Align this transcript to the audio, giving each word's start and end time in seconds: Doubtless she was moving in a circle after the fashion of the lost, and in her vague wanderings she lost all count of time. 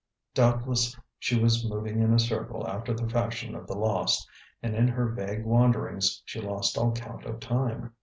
Doubtless 0.33 0.97
she 1.19 1.39
was 1.39 1.63
moving 1.69 2.01
in 2.01 2.11
a 2.11 2.17
circle 2.17 2.67
after 2.67 2.91
the 2.91 3.07
fashion 3.07 3.53
of 3.53 3.67
the 3.67 3.77
lost, 3.77 4.27
and 4.63 4.73
in 4.75 4.87
her 4.87 5.09
vague 5.11 5.45
wanderings 5.45 6.23
she 6.25 6.41
lost 6.41 6.75
all 6.75 6.91
count 6.91 7.23
of 7.25 7.39
time. 7.39 7.93